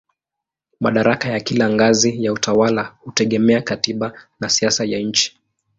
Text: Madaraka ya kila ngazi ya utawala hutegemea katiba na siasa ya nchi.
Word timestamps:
Madaraka 0.79 1.29
ya 1.29 1.39
kila 1.39 1.69
ngazi 1.69 2.23
ya 2.23 2.33
utawala 2.33 2.83
hutegemea 3.01 3.61
katiba 3.61 4.13
na 4.39 4.49
siasa 4.49 4.85
ya 4.85 4.99
nchi. 4.99 5.37